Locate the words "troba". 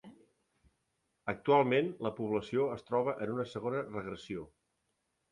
2.87-3.13